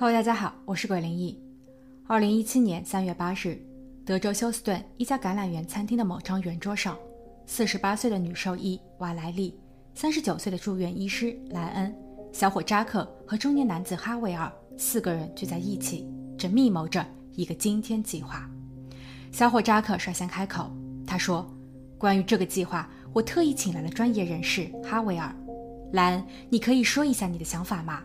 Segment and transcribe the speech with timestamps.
[0.00, 1.38] Hello，大家好，我是鬼灵异。
[2.06, 3.60] 二零一七年三月八日，
[4.02, 6.96] 德州休斯顿一家橄榄园餐厅的某张圆桌上，
[7.44, 9.60] 四十八岁的女兽医瓦莱丽，
[9.92, 11.94] 三十九岁的住院医师莱恩，
[12.32, 18.48] 小伙扎克和中年男子哈维尔四个人聚在一起，正密谋着一个惊天计划。
[19.30, 20.70] 小伙扎克率先开口，
[21.06, 21.46] 他说
[22.00, 25.30] ：“关于这个计划，我特意请来了专业人士哈维尔。
[25.92, 28.02] 莱恩，你可以说一下你的想法吗？”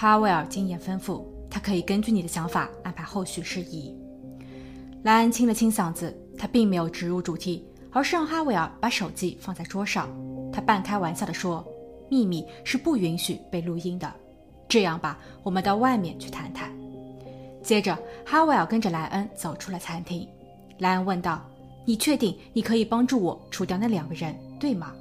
[0.00, 3.92] 哈维尔经验丰富，他可以根据你的想法安排后续事宜。
[5.02, 10.08] 莱恩清了清嗓子，他并没有直入主题，而是让哈维尔把手机放在桌上。
[10.52, 11.66] 他半开玩笑地说
[12.08, 14.08] ：“秘密是不允许被录音的。
[14.68, 16.70] 这样吧，我们到外面去谈谈。”
[17.60, 20.28] 接着，哈维尔跟着莱恩走出了餐厅。
[20.78, 21.44] 莱恩问道
[21.84, 24.92] ：“你确定你可以帮助我除掉那两个人，对吗？”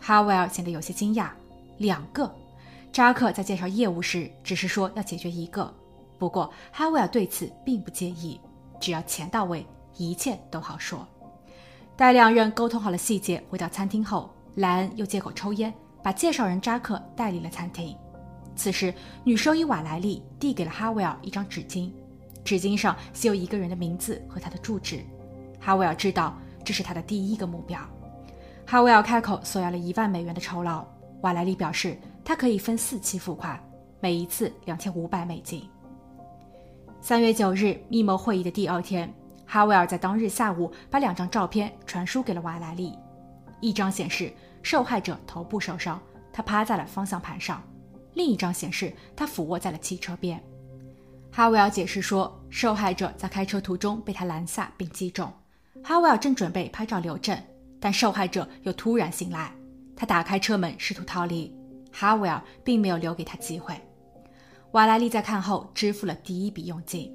[0.00, 1.28] 哈维尔显得有些惊讶
[1.76, 2.34] ：“两个？”
[3.00, 5.72] 扎克在介绍业务时只是说要解决一个，
[6.18, 8.38] 不过哈维尔对此并不介意，
[8.78, 11.08] 只要钱到位，一切都好说。
[11.96, 17.96] 待两人沟通好了细节，回到餐厅后，莱恩又借口抽烟，把介绍人扎克带离了餐厅。
[18.54, 18.92] 此时，
[19.24, 21.90] 女兽医瓦莱丽递给了哈维尔一张纸巾，
[22.44, 25.00] 纸巾上写有一个人的名字和他的住址。
[25.58, 27.80] 哈维尔知道这是他的第一个目标。
[28.66, 30.84] 哈维尔开口索要了一万美元的酬劳，
[31.22, 31.96] 瓦莱丽表示。
[32.22, 33.60] 他可以分四期付款，
[33.98, 35.68] 每一次两千五百美金。
[37.00, 39.12] 三月九日密谋会议的第二天，
[39.46, 42.96] 哈维尔在当日下午把两张照片传输给了瓦莱丽。
[43.60, 44.32] 一张显示
[44.62, 46.00] 受害者头部受伤，
[46.32, 47.58] 他趴在了方向盘上；
[48.14, 50.40] 另一张显示他俯卧在了汽车边。
[51.32, 55.28] 哈维尔解释说，受害者在开车途中被他拦下并击中。
[55.82, 57.36] 哈维尔正准备拍照留证，
[57.80, 59.52] 但受害者又突然醒来，
[60.00, 61.54] 他打开车门试图逃离。
[61.92, 63.74] 哈维尔并没有留给他机会。
[64.70, 67.12] 瓦莱丽在看后支付了第一笔佣金。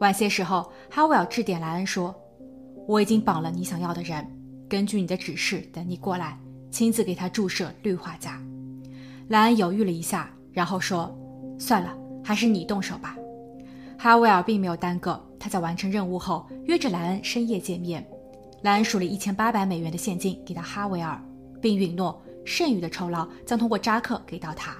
[0.00, 2.14] 晚些时候，哈维尔致电莱恩说
[2.86, 4.22] ：“我已经绑了你想要的人，
[4.68, 6.38] 根据你的指示等你过来，
[6.70, 8.38] 亲自给他注射氯化钾。”
[9.28, 11.16] 莱恩犹豫了一下，然后说
[11.58, 13.16] ：“算了，还是你动手吧。”
[13.96, 18.06] 哈维尔并没有耽搁，他在完成任务后约着莱恩深夜见面。
[18.60, 21.18] 莱恩数了一千八百美元的现金给到哈维尔，
[21.60, 22.20] 并允诺。
[22.44, 24.74] 剩余的酬劳将通过扎克给到他。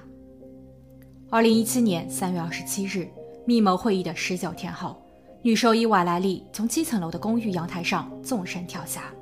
[1.28, 3.06] 二零一七年三月二十七日，
[3.44, 4.97] 密谋会议的十九天后，
[5.43, 9.12] 女兽医瓦莱丽从七层楼的公寓阳台上纵身跳下。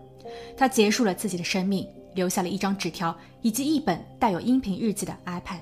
[0.57, 1.85] 她结束了自己的生命，
[2.15, 3.13] 留下了一张纸条
[3.43, 5.59] 以及一本带有音频日记的 iPad。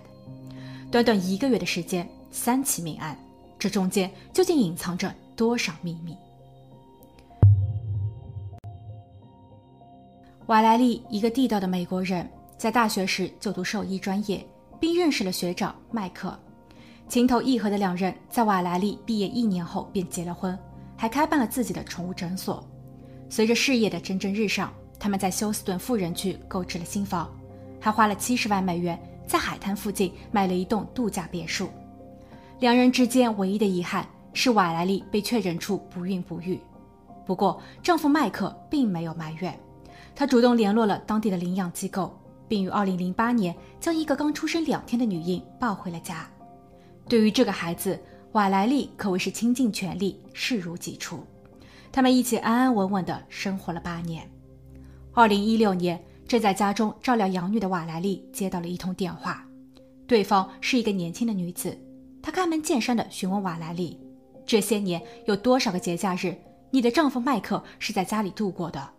[0.91, 3.19] 短短一个月的时间，三起命案，
[3.59, 6.15] 这中间究竟隐藏着多少秘密？
[10.47, 12.29] 瓦莱丽，一个地道的美国人。
[12.59, 14.47] 在大学时就读兽医专业，
[14.79, 16.39] 并认识了学长麦克，
[17.09, 20.57] 情投意合的两人在瓦莱丽毕业一年后便结了婚，
[20.97, 22.63] 还开办了自己的宠物诊所。
[23.31, 27.35] 随着事业的蒸蒸日上，他们在休斯顿富人区购置了新房，
[27.81, 31.71] 还花了七十万美元在海滩附近买了一栋度假别墅。
[32.61, 36.61] 两人之间唯一的遗憾是瓦莱丽被确诊出不孕不育，
[37.27, 39.59] 不过丈夫麦克并没有埋怨，
[40.15, 42.19] 他主动联络了当地的领养机构。
[42.47, 46.29] 并于2008年将一个刚出生两天的女婴抱回了家。
[47.09, 47.99] 对于这个孩子，
[48.33, 51.25] 瓦莱丽可谓是倾尽全力，视如己出。
[51.91, 54.31] 他们一起安安稳稳地生活了八年。
[55.15, 59.43] 2016年，正在家中照料养女的瓦莱丽接到了一通电话，
[60.07, 61.77] 对方是一个年轻的女子。
[62.23, 63.99] 她开门见山地询问瓦莱丽
[64.45, 66.37] ：“这些年有多少个节假日，
[66.71, 68.94] 你的丈夫麦克是在家里度过的？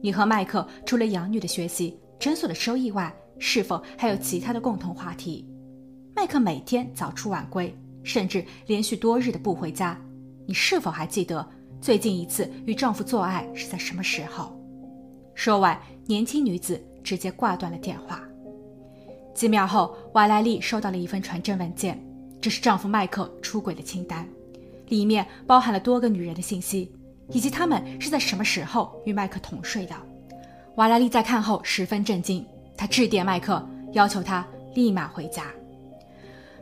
[0.00, 5.46] 你和麦克除了养女的学习？”诊所的收益外，是否还有其他的共同话题？
[6.16, 7.72] 麦克每天早出晚归，
[8.02, 9.96] 甚至连续多日的不回家。
[10.44, 11.48] 你是否还记得
[11.80, 14.52] 最近一次与丈夫做爱是在什么时候？
[15.36, 18.20] 说完，年轻女子直接挂断了电话。
[19.32, 22.04] 几秒后，瓦莱丽收到了一份传真文件，
[22.40, 24.28] 这是丈夫麦克出轨的清单，
[24.88, 26.90] 里面包含了多个女人的信息，
[27.30, 29.94] 以及他们是在什么时候与麦克同睡的。
[30.76, 32.46] 瓦莱丽在看后十分震惊，
[32.76, 35.44] 她致电麦克，要求他立马回家。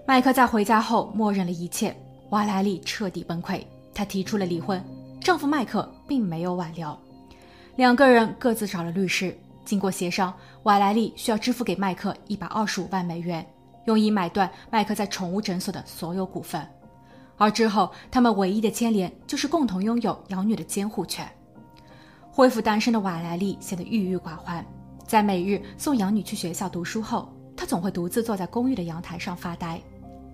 [0.06, 1.94] 麦克在回家后默认了一切，
[2.30, 4.82] 瓦莱丽彻底崩溃，她提出了离婚。
[5.20, 6.96] 丈夫麦克并没有挽留，
[7.74, 9.36] 两个人各自找了律师。
[9.64, 13.44] 经过协商，瓦莱丽需要支付给麦克一百二十五万美元，
[13.86, 16.64] 用以买断麦克在宠物诊所的所有股份。
[17.36, 21.28] 而之后，他们唯一的牵连就是共同拥有养女的监护权。
[22.30, 24.64] 恢复单身的瓦莱丽显得郁郁寡欢，
[25.06, 29.80] 在每日送养女去学校读书后，她总会独自坐在公寓的阳台上发呆。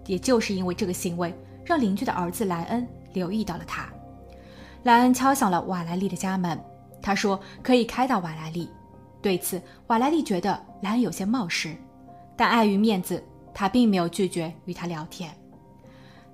[0.06, 1.32] 也就是因为这个行为，
[1.64, 3.88] 让邻居的儿子莱恩留意到了他。
[4.82, 6.60] 莱恩敲响了瓦莱丽的家门，
[7.00, 8.68] 他说可以开导瓦莱丽。
[9.20, 11.76] 对此，瓦莱丽觉得莱恩有些冒失，
[12.36, 13.22] 但碍于面子，
[13.54, 15.32] 他并没有拒绝与他聊天。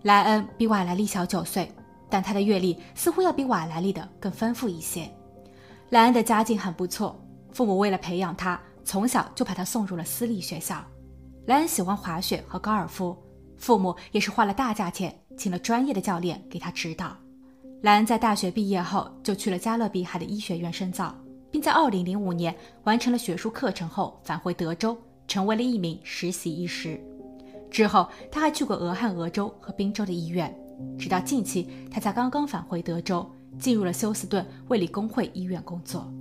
[0.09, 1.71] 莱恩比瓦莱丽小九岁，
[2.09, 5.07] 但他的阅历似乎要比瓦莱丽的更丰富一些。
[5.91, 7.23] 莱恩的家境很不错，
[7.53, 10.83] 父母为了培养他，从小就把他送入了私立学校。
[11.45, 13.15] 莱恩喜欢滑雪和高尔夫，
[13.59, 17.15] 父母也是花了大价钱请了专业的教练给他指导。
[17.83, 21.15] 莱恩在大学毕业后就去了加勒比海的医学院深造，
[21.51, 24.97] 并在2005年完成了学术课程后返回德州，
[25.27, 26.99] 成为了一名实习医师。
[27.71, 30.55] 之后他还去过俄亥俄州和宾州的医院，
[30.99, 33.29] 直到近期他才刚刚返回德州，
[33.59, 36.13] 进入了休斯顿卫理公会医院工作。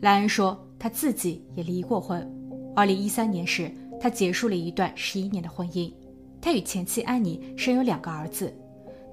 [0.00, 2.26] 莱恩说他自己也离过婚
[2.74, 3.70] ，2013年时。
[3.98, 5.90] 他结束了一段十一年的婚姻，
[6.38, 8.54] 他与前妻安妮生有两个儿子，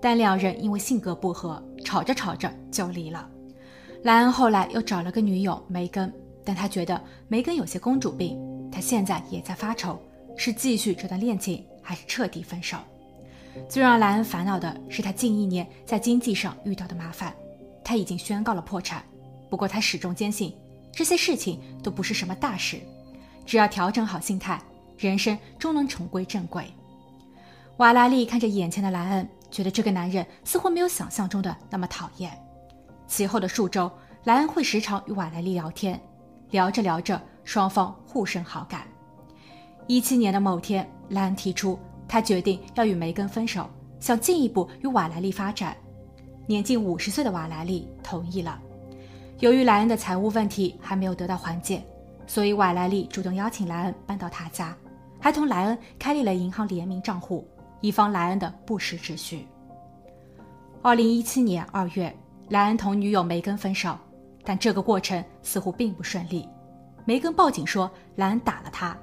[0.02, 3.26] 但两人因为性格不合，吵着吵着就离了。
[4.04, 6.12] 莱恩后来又找了个女友梅根，
[6.44, 8.38] 但他觉得梅根有些公主病，
[8.70, 9.98] 他现在也在发愁，
[10.36, 12.78] 是继续这段恋情，还是彻底分手？
[13.70, 17.34] 最让莱恩烦恼的是他近一年在经济上遇到的麻烦，
[17.84, 19.04] 他已经宣告了破产，
[19.50, 20.56] 不过他始终坚信
[20.92, 22.80] 这些事情都不是什么大事，
[23.46, 24.62] 只要调整好心态。
[24.96, 26.66] 人生终能重归正轨。
[27.78, 32.32] 瓦拉利看着眼前的莱恩，觉得这个男人似乎没有想象中的那么讨厌。
[33.08, 33.92] 其后的数周，
[34.24, 36.00] 莱恩会时常与瓦莱丽聊天，
[36.52, 38.88] 聊着聊着，双方互生好感。
[39.88, 41.78] 一七年的某天，莱恩提出
[42.08, 43.70] 他决定要与梅根分手，
[44.00, 45.76] 想进一步与瓦莱丽发展。
[46.46, 48.60] 年近五十岁的瓦莱丽同意了。
[49.40, 51.84] 由于莱恩的财务问题还没有得到缓解，
[52.28, 54.76] 所以瓦莱丽主动邀请莱恩搬到他家。
[55.20, 57.48] 还同莱恩开立了银行联名账户，
[57.80, 59.48] 以防莱恩的不时之需。
[60.82, 62.14] 二零一七年二月，
[62.50, 63.98] 莱恩同女友梅根分手，
[64.44, 66.48] 但这个过程似乎并不顺利。
[67.06, 68.98] 梅根报警说莱恩打了她，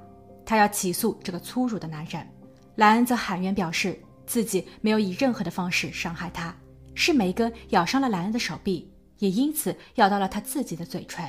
[0.51, 2.27] 他要起诉这个粗鲁的男人。
[2.75, 6.53] 莱恩则喊冤表示自己没有以任何的方式伤害他，
[6.93, 11.25] 是梅根咬伤了莱恩的手臂，也因此咬到了他自己的嘴唇。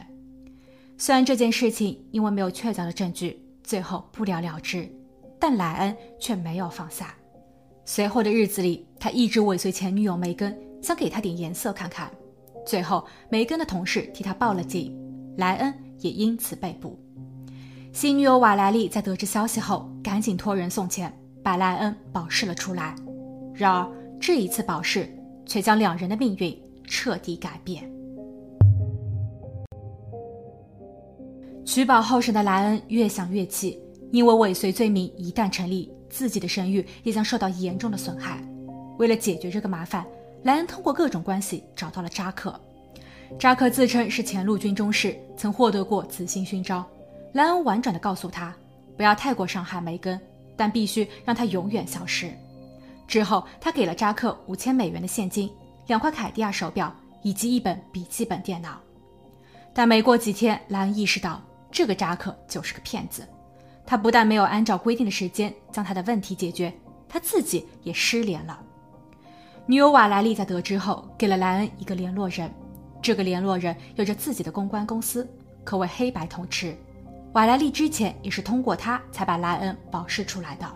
[0.98, 3.40] 虽然这件事情因为没有确凿的证据。
[3.64, 4.92] 最后不了了之，
[5.40, 7.14] 但莱恩却没有放下。
[7.86, 12.12] 随后的日子里，他一直尾随前女友梅根，想给她点颜色看看。
[12.66, 14.98] 最后，梅根的同事替他报了警，
[15.38, 17.00] 莱恩也因此被捕。
[17.94, 22.96] 新女友瓦莱丽在得知消息后，赶紧托人送钱，把莱恩保释了出来。
[23.54, 23.86] 然而，
[24.18, 25.14] 这一次保释
[25.46, 27.84] 却将两人的命运彻底改变。
[31.66, 33.78] 取保候审的莱恩越想越气，
[34.10, 38.42] 因为尾随罪名一旦成立，自己的声誉也将受到严重的损害。
[39.00, 40.06] 为了解决这个麻烦，
[40.44, 42.58] 莱恩通过各种关系找到了扎克。
[43.38, 46.86] 扎克自称是前陆军中士，曾获得过紫星勋章。
[47.34, 48.54] 莱恩婉转地告诉他，
[48.98, 50.20] 不要太过伤害梅根，
[50.56, 52.34] 但必须让他永远消失。
[53.08, 55.52] 之后，他给了扎克五千美元的现金、
[55.88, 58.80] 两块凯迪亚手表以及一本笔记本电脑。
[59.74, 61.42] 但没过几天，莱恩意识到。
[61.74, 63.26] 这个扎克就是个骗子，
[63.86, 66.74] 他不但没有按照规定的时间将他的问题解决，
[67.08, 68.62] 他自己也失联了。
[69.66, 72.52] 女友瓦莱丽在得知后，给了莱恩一个联络人，
[73.02, 75.26] 这个联络人有着自己的公关公司，
[75.64, 76.76] 可谓黑白通吃。
[77.34, 80.70] 瓦莱丽之前也是通过他才把莱恩保释出来的。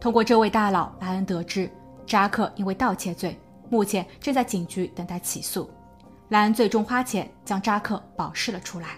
[0.00, 1.68] 通过这位大佬，莱恩得知
[2.06, 3.36] 扎克因为盗窃罪，
[3.68, 5.68] 目前正在警局等待起诉。
[6.28, 8.90] 莱恩最终花钱将扎克保释了出来。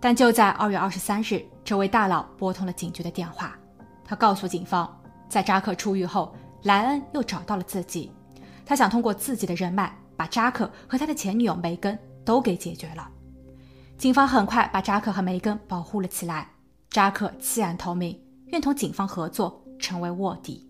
[0.00, 3.56] 但就在二月二十三日，这位大佬拨通了警局的电话。
[4.04, 8.10] 他告诉警方，在扎克出狱后，莱恩又找到了自己。
[8.66, 13.08] 他想通过自己的人脉，把扎克和他的前女友梅根都给解决了。
[14.02, 16.48] 警方很快把扎克和梅根保护了起来。
[16.90, 20.68] 扎克弃暗投明，愿同警方合作，成为卧底。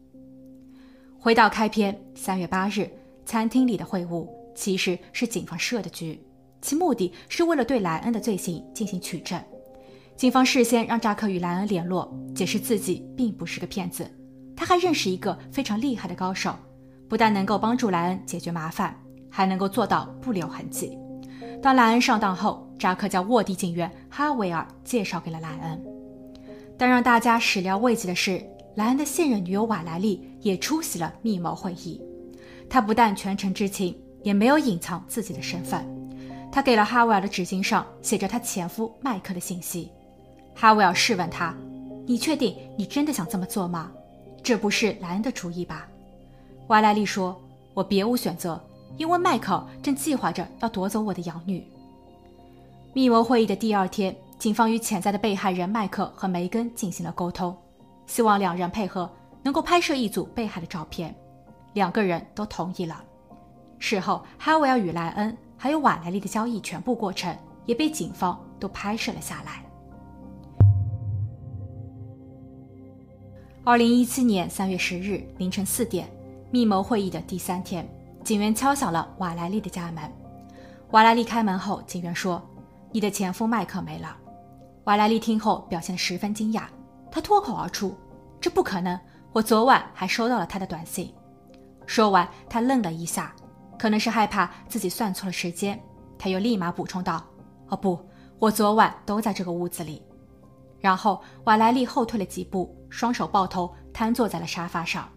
[1.19, 2.91] 回到开篇，三月八日，
[3.25, 6.23] 餐厅里的会晤其实是警方设的局。
[6.61, 9.43] 其目的是为了对莱恩的罪行进行取证。
[10.15, 14.07] 警方事先让扎克与莱恩联络，解释自己并不是个骗子，
[14.55, 16.55] 他还认识一个非常厉害的高手，
[17.09, 18.95] 不但能够帮助莱恩解决麻烦，
[19.31, 20.99] 还能够做到不留痕迹。
[21.63, 25.81] 当莱恩上当后，扎克将卧底警员哈维尔介绍给了莱恩。
[26.77, 32.03] 但让大家始料未及的是，莱恩的现任女友瓦莱丽也出席了密谋会议。
[32.69, 35.87] 她不但全程知情，也没有隐藏自己的身份。
[36.51, 39.89] 他给了哈维尔的纸巾上写着他前夫麦克的信息。
[40.55, 41.57] 哈维尔试问他
[42.05, 43.91] ：“你确定你真的想这么做吗？
[44.43, 45.89] 这不是莱恩的主意吧？”
[46.67, 47.41] 瓦莱丽说
[47.73, 48.63] ：“我别无选择，
[48.97, 51.67] 因为迈克正计划着要夺走我的养女。”
[52.95, 57.57] 密谋会议的第二天，警方与潜在的被害人迈克和梅根进行了沟通，
[58.07, 59.11] 希望两人配合
[59.43, 61.15] 能够拍摄一组被害的照片。
[61.73, 63.03] 两个人都同意了。
[63.79, 67.35] 事后，哈维尔与莱恩还有瓦莱丽的交易全部过程
[67.65, 69.65] 也被警方都拍摄了下来。
[73.65, 76.07] 二零一七年三月十日凌晨四点，
[76.51, 77.89] 密谋会议的第三天，
[78.25, 80.03] 警员敲响了瓦莱丽的家门。
[80.93, 82.43] 瓦莱丽开门后，警员说。
[82.95, 84.15] 你的前夫麦克没了。
[84.85, 86.65] 瓦莱丽听后表现十分惊讶，
[87.11, 87.97] 她脱口而出
[88.39, 89.01] ：“这不可能！
[89.33, 91.11] 我昨晚还收到了他的短信。”
[91.87, 93.35] 说完，他愣了一下，
[93.79, 95.83] 可能是害怕自己算错了时间，
[96.19, 97.25] 他又立马补充道
[97.69, 97.99] ：“哦不，
[98.39, 100.03] 我昨晚都在这个屋子里。”
[100.79, 105.09] 然后瓦莱丽后退了几步，双手抱头，瘫坐在了沙发上。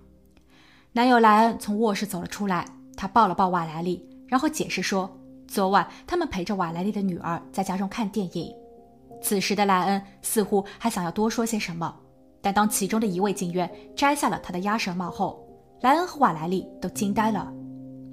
[0.94, 5.10] 男友莱恩从卧室走了出来，他抱了抱瓦莱丽，然后解释说。
[5.48, 8.52] 昨晚，他们陪着瓦莱丽的女儿在家中看电影。
[9.22, 11.96] 此时的莱恩似乎还想要多说些什么，
[12.42, 15.48] 但当其中的一位警员摘下了他的鸭舌帽后，
[15.82, 17.54] 莱恩和瓦莱丽都惊呆了。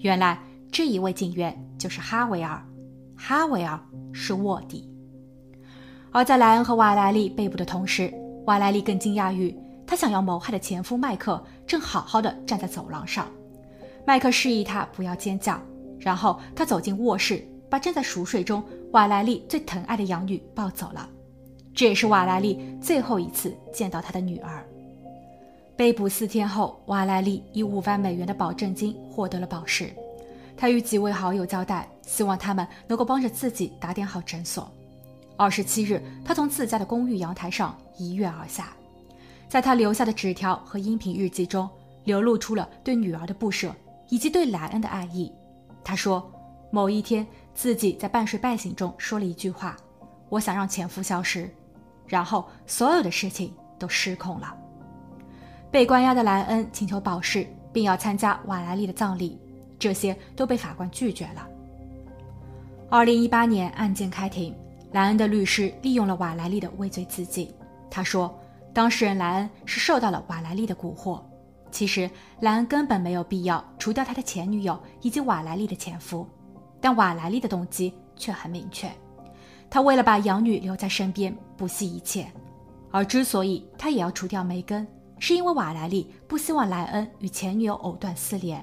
[0.01, 0.39] 原来，
[0.71, 2.63] 这一位警员就是哈维尔。
[3.17, 3.81] 哈维尔
[4.13, 4.89] 是卧底。
[6.11, 8.13] 而在莱恩和瓦莱丽被捕的同时，
[8.45, 13.27] 瓦莱丽更惊讶于他想要谋害的前夫麦克正好好的站在走廊上。
[14.07, 15.61] 麦克示意他不要尖叫。
[15.99, 21.09] 然后他走进卧室，把正在熟睡中瓦莱丽最疼爱的养女抱走了。
[21.75, 24.67] 这也是瓦莱丽最后一次见到她的女儿。
[25.77, 29.91] 被捕四天后，瓦莱丽以五万美元的保证金获得了保释。
[30.57, 34.71] 她与几位好友交代，希望他们能够帮着自己打点好诊所。
[35.37, 38.73] 二十七日，她从自家的公寓阳台上一跃而下，
[39.49, 41.69] 在她留下的纸条和音频日记中，
[42.05, 43.75] 流露出了对女儿的不舍
[44.13, 45.33] 以及对莱恩的爱意。
[45.83, 46.31] 他说
[46.71, 49.75] ：“某一天，自己在半睡半醒中说了一句话，
[50.29, 51.51] 我想让前夫消失，
[52.07, 54.55] 然后所有的事情都失控了。”
[55.73, 59.41] 被关押的莱恩请求保释，并要参加瓦莱丽的葬礼，
[59.79, 61.49] 这些都被法官拒绝了。
[62.91, 64.55] 二零一八年，案件开庭，
[64.91, 67.51] 莱恩的律师利用了瓦莱丽的畏罪自尽。
[67.91, 68.39] 他说，
[68.75, 71.19] 当事人莱恩是受到了瓦莱丽的蛊惑。
[71.73, 72.09] 其实
[72.41, 76.29] 莱恩根本没有必要除掉他的前女友以及瓦莱丽的前夫，
[76.81, 78.93] 但瓦莱丽的动机却很明确，
[79.71, 82.31] 他为了把养女留在身边不惜一切。
[82.91, 84.87] 而之所以他也要除掉梅根，
[85.19, 88.63] 是因为瓦莱丽不希望莱恩与前女友藕断丝连。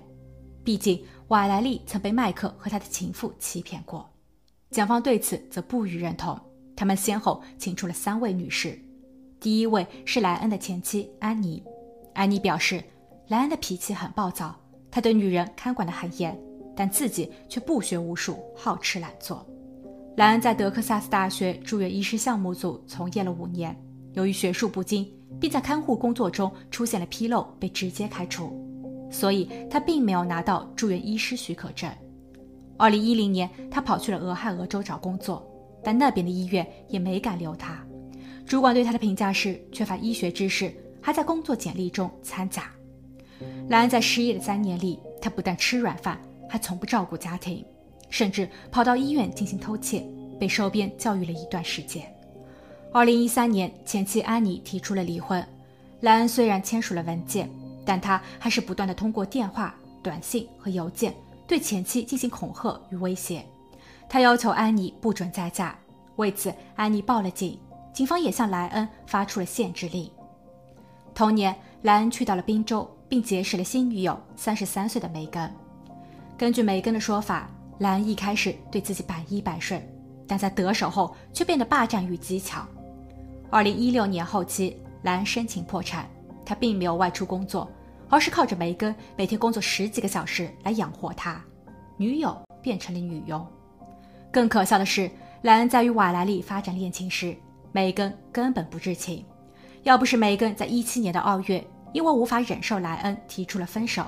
[0.63, 4.07] 毕竟瓦莱丽曾被麦克和他的情妇欺骗过。
[4.69, 6.39] 检方对此则不予认同，
[6.75, 8.79] 他们先后请出了三位女士，
[9.39, 11.63] 第一位是莱恩的前妻安妮，
[12.13, 12.83] 安妮表示。
[13.29, 14.55] 莱恩的脾气很暴躁，
[14.89, 16.35] 他对女人看管得很严，
[16.75, 19.45] 但自己却不学无术，好吃懒做。
[20.17, 23.79] 莱恩在德克萨斯大学住院医师项目组从业了五年，
[24.13, 25.07] 由于学术不精，
[25.39, 28.51] 并在看护工作中出现了纰漏，被直接开除，
[29.11, 31.87] 所以他并没有拿到住院医师许可证。
[32.77, 35.47] 二零一零年，他跑去了俄亥俄州找工作，
[35.83, 37.85] 但那边的医院也没敢留他，
[38.43, 42.71] 主管对他的评价是缺乏医学知识，还在工作简历中掺假。
[43.69, 47.63] 莱恩在失业的三年里，他不但吃软饭，还从不照顾家庭，
[48.09, 50.03] 甚至跑到医院进行偷窃，
[50.39, 52.11] 被收编教育了一段时间。
[52.91, 55.47] 二零一三年，前妻安妮提出了离婚。
[56.01, 57.47] 莱恩虽然签署了文件，
[57.85, 61.13] 但他还是不断的通过电话、短信和邮件
[61.45, 63.45] 对前妻进行恐吓与威胁。
[64.09, 65.77] 他要求安妮不准再嫁，
[66.15, 67.59] 为此安妮报了警，
[67.93, 70.09] 警方也向莱恩发出了限制令。
[71.13, 72.89] 同年，莱恩去到了宾州。
[73.09, 75.51] 并结识了新女友三十三岁的梅根。
[76.37, 77.49] 根据梅根的说法，
[77.79, 79.81] 莱恩一开始对自己百依百顺，
[80.27, 82.65] 但在得手后却变得霸占欲极强。
[83.49, 86.07] 二零一六年后期，莱恩申请破产，
[86.45, 87.69] 他并没有外出工作，
[88.07, 91.43] 而是靠着梅根每天工作十几个小时来养活他，
[91.97, 93.45] 女友变成了女佣。
[94.31, 95.09] 更可笑的是，
[95.41, 97.35] 莱恩在与瓦莱丽发展恋情时，
[97.71, 99.25] 梅根根本不知情。
[99.83, 101.65] 要不是梅根在一七年的二月。
[101.93, 104.05] 因为无法忍受莱恩提出了分手，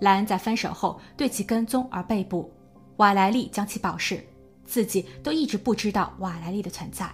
[0.00, 2.52] 莱恩在分手后对其跟踪而被捕，
[2.96, 4.22] 瓦莱丽将其保释，
[4.64, 7.10] 自己都一直不知道瓦莱丽的存在。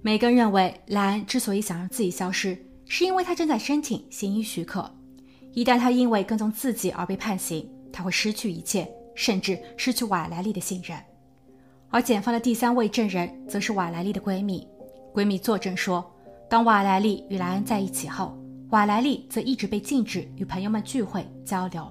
[0.00, 2.56] 梅根认为莱恩之所以想让自己消失，
[2.86, 4.90] 是因为他正在申请行医许可，
[5.52, 10.98] 一旦他因为跟踪自己而被判刑，他会失去一切，甚至失去瓦莱丽的信任。
[11.90, 14.66] 而检方的第三位证人则是瓦莱丽的闺蜜，
[15.14, 16.04] 闺蜜作证说，
[16.48, 18.36] 当瓦莱丽与莱恩在一起后。
[18.72, 21.86] 瓦莱丽则一直被禁止与朋友们聚会交流。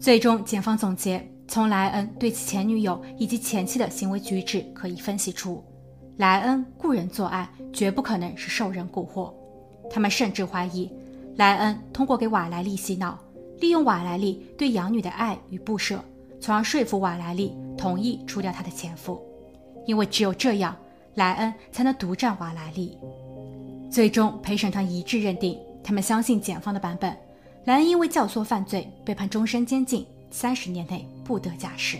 [0.00, 5.64] 最终，检方总结，从莱恩对其前女友以及前妻的行为举止可以分析出，
[6.16, 9.32] 莱恩雇人作案绝不可能是受人蛊惑。
[9.88, 10.90] 他们甚至怀疑，
[11.36, 13.16] 莱恩通过给瓦莱丽洗脑，
[13.60, 16.02] 利用瓦莱丽对养女的爱与不舍，
[16.40, 19.22] 从而说服瓦莱丽同意除掉他的前夫，
[19.86, 20.76] 因为只有这样，
[21.14, 22.98] 莱恩才能独占瓦莱丽。
[23.94, 27.16] 最终，陪审团一致认定，他们相信检方的版本。
[27.64, 31.96] 莱恩因为教唆犯罪被判终身监禁，三十年内不得假释。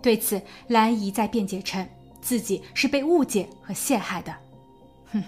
[0.00, 1.84] 对此，莱恩一再辩解称
[2.20, 4.32] 自己是被误解和陷害的。
[5.12, 5.20] 哼，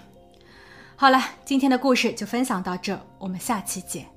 [0.95, 4.14] 好了，今天的故事就分享到这，我们下期见。